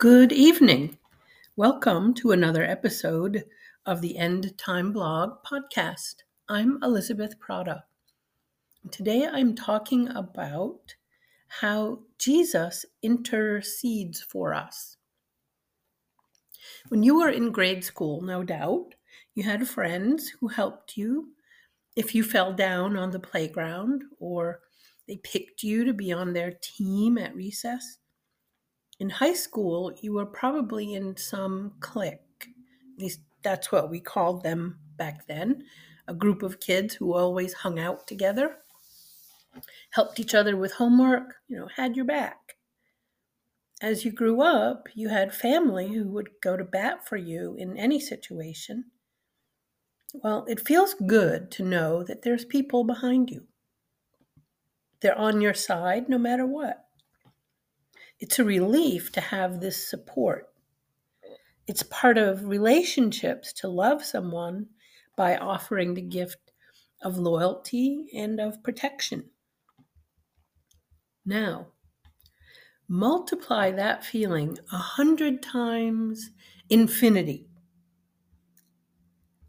Good 0.00 0.32
evening. 0.32 0.96
Welcome 1.56 2.14
to 2.14 2.30
another 2.30 2.64
episode 2.64 3.44
of 3.84 4.00
the 4.00 4.16
End 4.16 4.56
Time 4.56 4.94
Blog 4.94 5.44
podcast. 5.44 6.22
I'm 6.48 6.78
Elizabeth 6.82 7.38
Prata. 7.38 7.84
Today 8.90 9.28
I'm 9.30 9.54
talking 9.54 10.08
about 10.08 10.94
how 11.48 11.98
Jesus 12.18 12.86
intercedes 13.02 14.22
for 14.22 14.54
us. 14.54 14.96
When 16.88 17.02
you 17.02 17.20
were 17.20 17.28
in 17.28 17.52
grade 17.52 17.84
school, 17.84 18.22
no 18.22 18.42
doubt, 18.42 18.94
you 19.34 19.42
had 19.42 19.68
friends 19.68 20.30
who 20.40 20.48
helped 20.48 20.96
you 20.96 21.34
if 21.94 22.14
you 22.14 22.24
fell 22.24 22.54
down 22.54 22.96
on 22.96 23.10
the 23.10 23.20
playground 23.20 24.04
or 24.18 24.60
they 25.06 25.18
picked 25.18 25.62
you 25.62 25.84
to 25.84 25.92
be 25.92 26.10
on 26.10 26.32
their 26.32 26.52
team 26.62 27.18
at 27.18 27.36
recess 27.36 27.98
in 29.00 29.10
high 29.10 29.34
school, 29.34 29.92
you 30.00 30.12
were 30.12 30.26
probably 30.26 30.94
in 30.94 31.16
some 31.16 31.72
clique. 31.80 32.20
At 32.96 33.02
least 33.02 33.20
that's 33.42 33.72
what 33.72 33.90
we 33.90 33.98
called 34.00 34.44
them 34.44 34.78
back 34.96 35.26
then 35.26 35.64
a 36.10 36.14
group 36.14 36.42
of 36.42 36.58
kids 36.58 36.94
who 36.94 37.14
always 37.14 37.52
hung 37.52 37.78
out 37.78 38.08
together, 38.08 38.56
helped 39.90 40.18
each 40.18 40.34
other 40.34 40.56
with 40.56 40.72
homework, 40.72 41.36
you 41.46 41.56
know, 41.56 41.68
had 41.76 41.94
your 41.94 42.04
back. 42.04 42.56
As 43.80 44.04
you 44.04 44.10
grew 44.10 44.42
up, 44.42 44.88
you 44.94 45.08
had 45.08 45.32
family 45.32 45.92
who 45.92 46.08
would 46.08 46.28
go 46.42 46.56
to 46.56 46.64
bat 46.64 47.06
for 47.06 47.16
you 47.16 47.54
in 47.56 47.76
any 47.76 48.00
situation. 48.00 48.86
Well, 50.12 50.44
it 50.48 50.66
feels 50.66 50.94
good 50.94 51.52
to 51.52 51.64
know 51.64 52.02
that 52.02 52.22
there's 52.22 52.44
people 52.44 52.82
behind 52.82 53.30
you. 53.30 53.46
They're 55.00 55.16
on 55.16 55.40
your 55.40 55.54
side 55.54 56.08
no 56.08 56.18
matter 56.18 56.44
what. 56.44 56.86
It's 58.20 58.38
a 58.38 58.44
relief 58.44 59.10
to 59.12 59.20
have 59.20 59.60
this 59.60 59.88
support. 59.88 60.48
It's 61.66 61.82
part 61.84 62.18
of 62.18 62.44
relationships 62.44 63.52
to 63.54 63.68
love 63.68 64.04
someone 64.04 64.66
by 65.16 65.36
offering 65.36 65.94
the 65.94 66.02
gift 66.02 66.52
of 67.02 67.16
loyalty 67.16 68.10
and 68.14 68.38
of 68.38 68.62
protection. 68.62 69.30
Now, 71.24 71.68
multiply 72.88 73.70
that 73.70 74.04
feeling 74.04 74.58
a 74.70 74.76
hundred 74.76 75.42
times 75.42 76.30
infinity. 76.68 77.46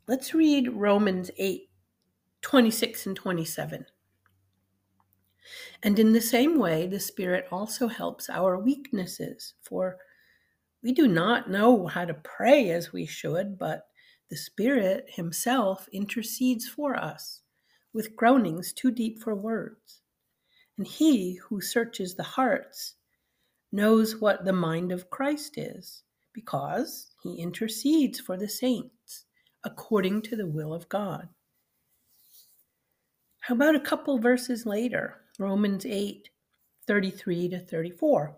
Let's 0.08 0.33
read 0.33 0.69
Romans 0.73 1.30
8 1.38 1.69
26 2.41 3.06
and 3.06 3.16
27. 3.16 3.85
And 5.84 5.98
in 5.98 6.14
the 6.14 6.22
same 6.22 6.60
way, 6.60 6.86
the 6.88 7.00
Spirit 7.00 7.48
also 7.52 7.88
helps 7.88 8.30
our 8.30 8.60
weaknesses, 8.60 9.56
for 9.64 9.98
we 10.84 10.94
do 10.94 11.08
not 11.08 11.50
know 11.50 11.88
how 11.88 12.06
to 12.06 12.14
pray 12.14 12.70
as 12.70 12.94
we 12.94 13.06
should, 13.06 13.58
but 13.58 13.88
the 14.30 14.38
Spirit 14.38 15.06
Himself 15.08 15.88
intercedes 15.92 16.68
for 16.68 16.96
us 16.96 17.42
with 17.94 18.16
groanings 18.16 18.74
too 18.74 18.92
deep 18.92 19.22
for 19.22 19.36
words. 19.36 20.02
And 20.78 20.88
He 20.88 21.36
who 21.36 21.62
searches 21.62 22.16
the 22.16 22.24
hearts 22.24 22.96
knows 23.72 24.22
what 24.22 24.46
the 24.46 24.54
mind 24.54 24.92
of 24.92 25.09
Christ 25.09 25.58
is, 25.58 26.04
because 26.34 27.12
He 27.24 27.36
intercedes 27.36 28.20
for 28.20 28.38
the 28.38 28.50
saints 28.50 29.26
according 29.64 30.22
to 30.24 30.36
the 30.36 30.48
will 30.48 30.74
of 30.74 30.90
God. 30.90 31.28
How 33.42 33.56
about 33.56 33.76
a 33.76 33.80
couple 33.80 34.20
verses 34.20 34.66
later? 34.66 35.20
Romans 35.42 35.88
8 35.88 36.30
33 36.86 37.50
to 37.50 37.59
34. 37.59 38.38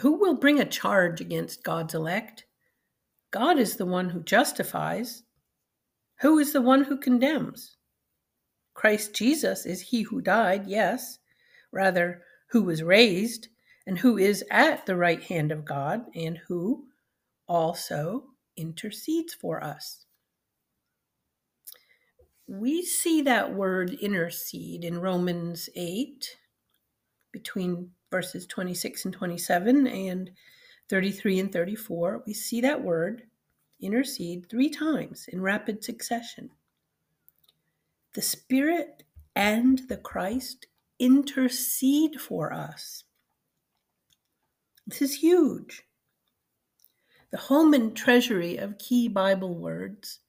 Who 0.00 0.12
will 0.12 0.36
bring 0.36 0.60
a 0.60 0.64
charge 0.64 1.20
against 1.20 1.64
God's 1.64 1.94
elect? 1.94 2.44
God 3.32 3.58
is 3.58 3.76
the 3.76 3.86
one 3.86 4.10
who 4.10 4.22
justifies. 4.22 5.24
Who 6.20 6.38
is 6.38 6.52
the 6.52 6.62
one 6.62 6.84
who 6.84 6.96
condemns? 6.96 7.76
Christ 8.74 9.14
Jesus 9.14 9.66
is 9.66 9.80
he 9.80 10.02
who 10.02 10.20
died, 10.20 10.68
yes, 10.68 11.18
rather, 11.72 12.22
who 12.46 12.62
was 12.62 12.84
raised, 12.84 13.48
and 13.84 13.98
who 13.98 14.16
is 14.16 14.44
at 14.48 14.86
the 14.86 14.96
right 14.96 15.22
hand 15.24 15.50
of 15.50 15.64
God, 15.64 16.04
and 16.14 16.38
who 16.46 16.84
also 17.48 18.26
intercedes 18.56 19.34
for 19.34 19.62
us 19.62 20.06
we 22.48 22.82
see 22.82 23.20
that 23.22 23.52
word 23.52 23.92
intercede 24.00 24.82
in 24.82 25.00
Romans 25.00 25.68
8 25.76 26.36
between 27.30 27.90
verses 28.10 28.46
26 28.46 29.04
and 29.04 29.14
27 29.14 29.86
and 29.86 30.30
33 30.88 31.40
and 31.40 31.52
34. 31.52 32.22
We 32.26 32.32
see 32.32 32.62
that 32.62 32.82
word 32.82 33.24
intercede 33.82 34.48
three 34.48 34.70
times 34.70 35.28
in 35.28 35.42
rapid 35.42 35.84
succession. 35.84 36.48
The 38.14 38.22
Spirit 38.22 39.02
and 39.36 39.82
the 39.90 39.98
Christ 39.98 40.68
intercede 40.98 42.18
for 42.18 42.50
us. 42.50 43.04
This 44.86 45.02
is 45.02 45.14
huge. 45.16 45.82
The 47.30 47.36
Holman 47.36 47.92
treasury 47.92 48.56
of 48.56 48.78
key 48.78 49.06
Bible 49.06 49.54
words 49.54 50.20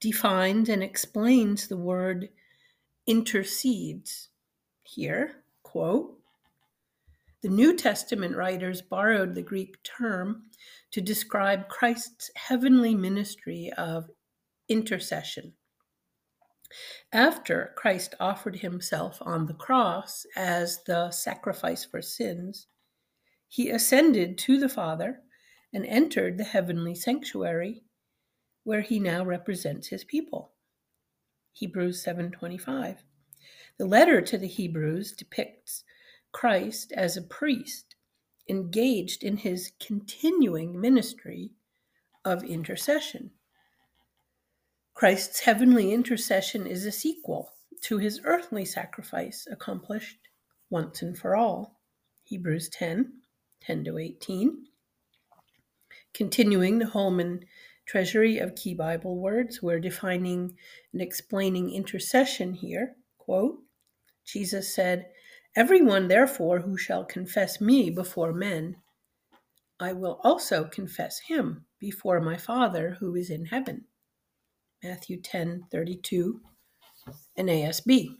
defines 0.00 0.68
and 0.68 0.82
explains 0.82 1.66
the 1.66 1.76
word 1.76 2.28
intercedes. 3.06 4.28
Here, 4.82 5.42
quote, 5.62 6.18
the 7.42 7.48
New 7.48 7.76
Testament 7.76 8.34
writers 8.34 8.82
borrowed 8.82 9.34
the 9.34 9.42
Greek 9.42 9.76
term 9.84 10.44
to 10.90 11.00
describe 11.00 11.68
Christ's 11.68 12.30
heavenly 12.34 12.94
ministry 12.94 13.70
of 13.76 14.10
intercession. 14.68 15.52
After 17.12 17.72
Christ 17.76 18.14
offered 18.18 18.56
himself 18.56 19.18
on 19.20 19.46
the 19.46 19.54
cross 19.54 20.26
as 20.34 20.82
the 20.84 21.10
sacrifice 21.10 21.84
for 21.84 22.02
sins, 22.02 22.66
he 23.48 23.70
ascended 23.70 24.38
to 24.38 24.58
the 24.58 24.68
Father 24.68 25.20
and 25.72 25.86
entered 25.86 26.38
the 26.38 26.44
heavenly 26.44 26.94
sanctuary 26.94 27.84
where 28.66 28.80
he 28.80 28.98
now 28.98 29.24
represents 29.24 29.86
his 29.86 30.02
people. 30.02 30.50
Hebrews 31.52 32.02
7:25. 32.02 33.04
The 33.78 33.86
letter 33.86 34.20
to 34.20 34.36
the 34.36 34.48
Hebrews 34.48 35.12
depicts 35.12 35.84
Christ 36.32 36.90
as 36.90 37.16
a 37.16 37.22
priest 37.22 37.94
engaged 38.48 39.22
in 39.22 39.36
his 39.36 39.70
continuing 39.78 40.80
ministry 40.80 41.52
of 42.24 42.42
intercession. 42.42 43.30
Christ's 44.94 45.38
heavenly 45.38 45.92
intercession 45.92 46.66
is 46.66 46.84
a 46.84 46.90
sequel 46.90 47.52
to 47.82 47.98
his 47.98 48.20
earthly 48.24 48.64
sacrifice 48.64 49.46
accomplished 49.48 50.18
once 50.70 51.02
and 51.02 51.16
for 51.16 51.36
all. 51.36 51.78
Hebrews 52.24 52.68
10 52.70 53.12
10 53.60 53.84
to 53.84 53.98
18. 53.98 54.66
Continuing 56.12 56.80
the 56.80 56.86
Holman 56.86 57.44
treasury 57.86 58.38
of 58.38 58.54
key 58.54 58.74
Bible 58.74 59.16
words. 59.16 59.62
We're 59.62 59.80
defining 59.80 60.56
and 60.92 61.00
explaining 61.00 61.72
intercession 61.72 62.52
here. 62.52 62.96
Quote 63.18 63.58
Jesus 64.24 64.74
said, 64.74 65.06
Everyone, 65.54 66.08
therefore, 66.08 66.60
who 66.60 66.76
shall 66.76 67.04
confess 67.04 67.60
me 67.60 67.88
before 67.90 68.32
men, 68.32 68.76
I 69.80 69.92
will 69.92 70.20
also 70.22 70.64
confess 70.64 71.18
him 71.20 71.64
before 71.78 72.20
my 72.20 72.36
Father 72.36 72.96
who 72.98 73.14
is 73.14 73.30
in 73.30 73.46
heaven. 73.46 73.84
Matthew 74.82 75.20
10 75.20 75.64
32 75.70 76.40
NASB. 77.38 78.16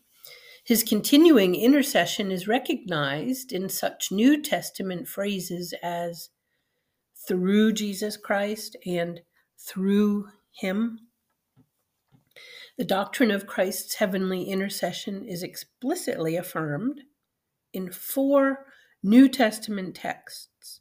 His 0.64 0.82
continuing 0.82 1.55
intercession 1.55 2.32
is 2.32 2.49
recognized 2.49 3.52
in 3.52 3.69
such 3.69 4.11
New 4.11 4.43
Testament 4.43 5.06
phrases 5.06 5.73
as 5.82 6.31
through 7.29 7.73
Jesus 7.73 8.17
Christ 8.17 8.76
and 8.85 9.20
through 9.58 10.29
him. 10.53 11.00
The 12.79 12.85
doctrine 12.85 13.31
of 13.31 13.47
Christ's 13.47 13.94
heavenly 13.94 14.44
intercession 14.44 15.25
is 15.25 15.43
explicitly 15.43 16.37
affirmed 16.37 17.00
in 17.73 17.91
four 17.91 18.67
New 19.03 19.29
Testament 19.29 19.94
texts. 19.94 20.81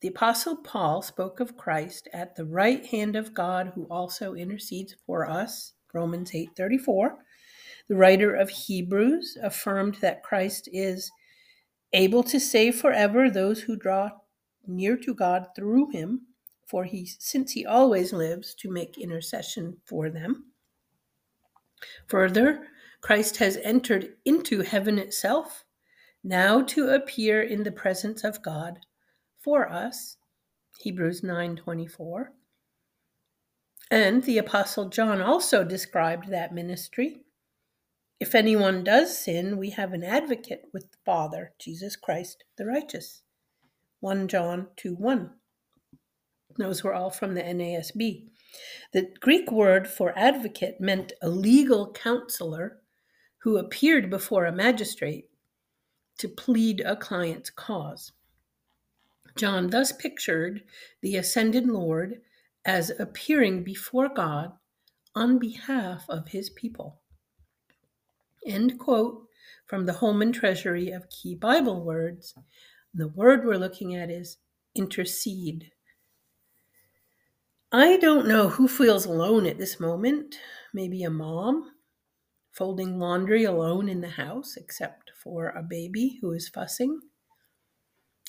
The 0.00 0.08
Apostle 0.08 0.56
Paul 0.56 1.00
spoke 1.00 1.40
of 1.40 1.56
Christ 1.56 2.08
at 2.12 2.36
the 2.36 2.44
right 2.44 2.84
hand 2.84 3.16
of 3.16 3.32
God 3.32 3.72
who 3.74 3.84
also 3.84 4.34
intercedes 4.34 4.94
for 5.06 5.28
us, 5.28 5.72
Romans 5.94 6.32
8:34. 6.34 7.24
The 7.88 7.96
writer 7.96 8.34
of 8.34 8.50
Hebrews 8.50 9.38
affirmed 9.42 9.96
that 9.96 10.22
Christ 10.22 10.68
is 10.72 11.10
able 11.92 12.22
to 12.24 12.38
save 12.38 12.78
forever 12.78 13.30
those 13.30 13.62
who 13.62 13.76
draw 13.76 14.10
near 14.66 14.96
to 14.98 15.14
God 15.14 15.48
through 15.56 15.90
him, 15.90 16.26
for 16.66 16.84
he 16.84 17.06
since 17.06 17.52
he 17.52 17.64
always 17.64 18.12
lives 18.12 18.54
to 18.56 18.70
make 18.70 18.98
intercession 18.98 19.76
for 19.84 20.10
them. 20.10 20.52
Further, 22.08 22.66
Christ 23.00 23.36
has 23.36 23.56
entered 23.58 24.16
into 24.24 24.62
heaven 24.62 24.98
itself, 24.98 25.64
now 26.24 26.62
to 26.62 26.88
appear 26.88 27.42
in 27.42 27.62
the 27.62 27.72
presence 27.72 28.24
of 28.24 28.42
God 28.42 28.80
for 29.38 29.70
us. 29.70 30.16
Hebrews 30.80 31.22
9:24. 31.22 32.32
And 33.90 34.24
the 34.24 34.38
apostle 34.38 34.88
John 34.88 35.22
also 35.22 35.62
described 35.62 36.28
that 36.28 36.52
ministry. 36.52 37.24
If 38.18 38.34
anyone 38.34 38.82
does 38.82 39.16
sin, 39.16 39.56
we 39.56 39.70
have 39.70 39.92
an 39.92 40.02
advocate 40.02 40.64
with 40.72 40.90
the 40.90 40.98
Father, 41.04 41.52
Jesus 41.58 41.94
Christ 41.94 42.44
the 42.56 42.66
righteous. 42.66 43.22
1 44.00 44.26
John 44.26 44.68
2 44.76 44.94
1. 44.94 45.38
Those 46.58 46.82
were 46.82 46.94
all 46.94 47.10
from 47.10 47.34
the 47.34 47.42
NASB. 47.42 48.28
The 48.92 49.12
Greek 49.20 49.50
word 49.50 49.86
for 49.88 50.16
advocate 50.16 50.80
meant 50.80 51.12
a 51.20 51.28
legal 51.28 51.92
counselor 51.92 52.80
who 53.38 53.58
appeared 53.58 54.10
before 54.10 54.46
a 54.46 54.52
magistrate 54.52 55.28
to 56.18 56.28
plead 56.28 56.80
a 56.80 56.96
client's 56.96 57.50
cause. 57.50 58.12
John 59.36 59.68
thus 59.68 59.92
pictured 59.92 60.62
the 61.02 61.16
ascended 61.16 61.66
Lord 61.66 62.22
as 62.64 62.90
appearing 62.98 63.62
before 63.62 64.08
God 64.08 64.52
on 65.14 65.38
behalf 65.38 66.04
of 66.08 66.28
his 66.28 66.50
people. 66.50 67.00
End 68.46 68.78
quote 68.78 69.26
from 69.66 69.84
the 69.84 69.92
Holman 69.92 70.32
Treasury 70.32 70.90
of 70.90 71.10
Key 71.10 71.34
Bible 71.34 71.84
Words. 71.84 72.34
The 72.94 73.08
word 73.08 73.44
we're 73.44 73.56
looking 73.56 73.94
at 73.94 74.10
is 74.10 74.38
intercede. 74.74 75.70
I 77.78 77.98
don't 77.98 78.26
know 78.26 78.48
who 78.48 78.68
feels 78.68 79.04
alone 79.04 79.44
at 79.44 79.58
this 79.58 79.78
moment. 79.78 80.40
Maybe 80.72 81.02
a 81.02 81.10
mom 81.10 81.72
folding 82.50 82.98
laundry 82.98 83.44
alone 83.44 83.90
in 83.90 84.00
the 84.00 84.08
house, 84.08 84.56
except 84.56 85.10
for 85.14 85.50
a 85.50 85.62
baby 85.62 86.16
who 86.22 86.32
is 86.32 86.48
fussing, 86.48 87.02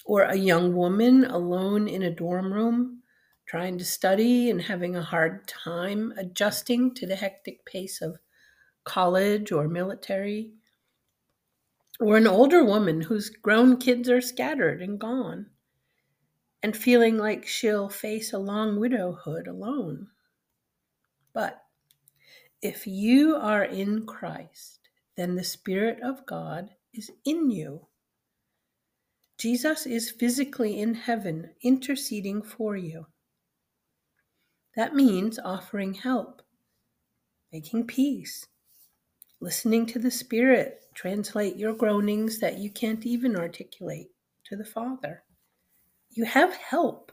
or 0.03 0.23
a 0.23 0.35
young 0.35 0.75
woman 0.75 1.23
alone 1.23 1.87
in 1.87 2.03
a 2.03 2.13
dorm 2.13 2.51
room 2.51 3.03
trying 3.47 3.77
to 3.77 3.85
study 3.85 4.49
and 4.49 4.63
having 4.63 4.97
a 4.97 5.01
hard 5.01 5.47
time 5.47 6.13
adjusting 6.17 6.93
to 6.95 7.07
the 7.07 7.15
hectic 7.15 7.65
pace 7.65 8.01
of 8.01 8.19
college 8.83 9.53
or 9.53 9.69
military, 9.69 10.51
or 12.01 12.17
an 12.17 12.27
older 12.27 12.65
woman 12.65 12.99
whose 12.99 13.29
grown 13.29 13.77
kids 13.77 14.09
are 14.09 14.19
scattered 14.19 14.81
and 14.81 14.99
gone 14.99 15.45
and 16.63 16.75
feeling 16.75 17.17
like 17.17 17.45
she'll 17.45 17.89
face 17.89 18.33
a 18.33 18.39
long 18.39 18.79
widowhood 18.79 19.47
alone. 19.47 20.07
But 21.33 21.61
if 22.61 22.87
you 22.87 23.35
are 23.35 23.63
in 23.63 24.05
Christ, 24.05 24.89
then 25.15 25.35
the 25.35 25.43
Spirit 25.43 25.99
of 26.01 26.25
God 26.25 26.71
is 26.93 27.11
in 27.25 27.51
you. 27.51 27.87
Jesus 29.37 29.85
is 29.85 30.09
physically 30.09 30.79
in 30.79 30.95
heaven 30.95 31.51
interceding 31.61 32.41
for 32.41 32.75
you. 32.75 33.05
That 34.75 34.95
means 34.95 35.39
offering 35.43 35.93
help, 35.93 36.41
making 37.51 37.85
peace, 37.85 38.47
listening 39.39 39.85
to 39.87 39.99
the 39.99 40.11
Spirit 40.11 40.81
translate 40.95 41.55
your 41.55 41.73
groanings 41.73 42.39
that 42.39 42.57
you 42.57 42.71
can't 42.71 43.05
even 43.05 43.35
articulate 43.35 44.07
to 44.45 44.55
the 44.55 44.65
Father. 44.65 45.23
You 46.17 46.25
have 46.25 46.55
help, 46.55 47.11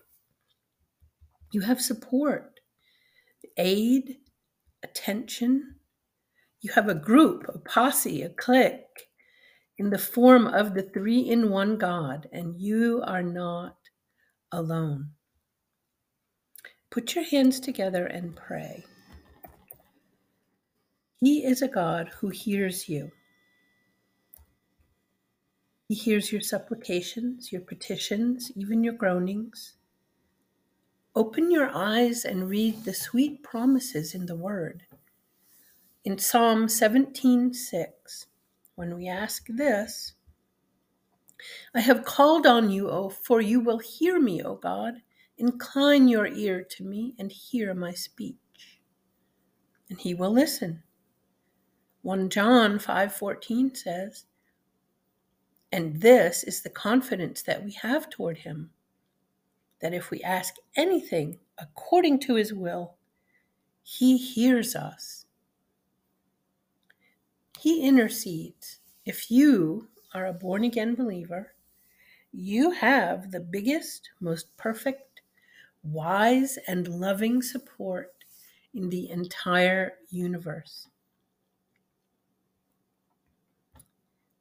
you 1.52 1.60
have 1.60 1.78
support, 1.78 2.58
aid, 3.58 4.16
attention. 4.82 5.74
You 6.62 6.72
have 6.72 6.88
a 6.88 6.94
group, 6.94 7.44
a 7.54 7.58
posse, 7.58 8.22
a 8.22 8.30
clique 8.30 9.10
in 9.76 9.90
the 9.90 9.98
form 9.98 10.46
of 10.46 10.72
the 10.72 10.84
three 10.84 11.20
in 11.20 11.50
one 11.50 11.76
God, 11.76 12.30
and 12.32 12.58
you 12.58 13.02
are 13.06 13.22
not 13.22 13.76
alone. 14.50 15.10
Put 16.90 17.14
your 17.14 17.24
hands 17.24 17.60
together 17.60 18.06
and 18.06 18.34
pray. 18.34 18.86
He 21.20 21.44
is 21.44 21.60
a 21.60 21.68
God 21.68 22.08
who 22.08 22.30
hears 22.30 22.88
you. 22.88 23.10
He 25.88 25.94
hears 25.94 26.32
your 26.32 26.40
supplications, 26.40 27.52
your 27.52 27.60
petitions, 27.60 28.50
even 28.56 28.82
your 28.82 28.94
groanings. 28.94 29.74
Open 31.14 31.50
your 31.50 31.70
eyes 31.74 32.24
and 32.24 32.48
read 32.48 32.84
the 32.84 32.94
sweet 32.94 33.42
promises 33.42 34.14
in 34.14 34.26
the 34.26 34.34
Word. 34.34 34.84
In 36.04 36.18
Psalm 36.18 36.68
17:6, 36.68 38.26
when 38.74 38.96
we 38.96 39.08
ask 39.08 39.46
this, 39.46 40.14
I 41.74 41.80
have 41.80 42.04
called 42.04 42.46
on 42.46 42.70
you, 42.70 42.88
O 42.88 43.10
for 43.10 43.40
you 43.40 43.60
will 43.60 43.78
hear 43.78 44.18
me, 44.18 44.42
O 44.42 44.54
God. 44.54 45.02
Incline 45.36 46.08
your 46.08 46.26
ear 46.26 46.64
to 46.70 46.84
me 46.84 47.14
and 47.18 47.30
hear 47.30 47.74
my 47.74 47.92
speech. 47.92 48.80
And 49.90 50.00
he 50.00 50.14
will 50.14 50.32
listen. 50.32 50.82
1 52.02 52.30
John 52.30 52.78
5:14 52.78 53.76
says, 53.76 54.24
and 55.74 56.00
this 56.00 56.44
is 56.44 56.62
the 56.62 56.70
confidence 56.70 57.42
that 57.42 57.64
we 57.64 57.72
have 57.72 58.08
toward 58.08 58.38
him 58.38 58.70
that 59.80 59.92
if 59.92 60.08
we 60.12 60.22
ask 60.22 60.54
anything 60.76 61.36
according 61.58 62.20
to 62.20 62.36
his 62.36 62.54
will, 62.54 62.94
he 63.82 64.16
hears 64.16 64.76
us. 64.76 65.26
He 67.58 67.82
intercedes. 67.82 68.78
If 69.04 69.32
you 69.32 69.88
are 70.14 70.26
a 70.26 70.32
born 70.32 70.62
again 70.62 70.94
believer, 70.94 71.54
you 72.30 72.70
have 72.70 73.32
the 73.32 73.40
biggest, 73.40 74.10
most 74.20 74.56
perfect, 74.56 75.22
wise, 75.82 76.56
and 76.68 76.86
loving 76.86 77.42
support 77.42 78.12
in 78.74 78.88
the 78.90 79.10
entire 79.10 79.94
universe. 80.08 80.86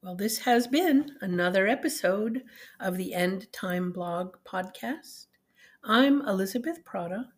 Well, 0.04 0.16
this 0.16 0.40
has 0.40 0.68
been 0.68 1.12
another 1.22 1.66
episode 1.66 2.44
of 2.82 2.98
the 2.98 3.14
End 3.14 3.50
Time 3.54 3.94
Blog 3.94 4.36
podcast. 4.46 5.28
I'm 5.82 6.28
Elizabeth 6.28 6.84
Prata. 6.84 7.30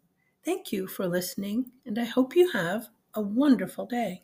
Thank 0.44 0.72
you 0.72 0.88
for 0.88 1.06
listening, 1.06 1.68
and 1.86 2.00
I 2.00 2.06
hope 2.06 2.36
you 2.36 2.50
have 2.54 2.88
a 3.14 3.22
wonderful 3.22 3.86
day. 3.86 4.24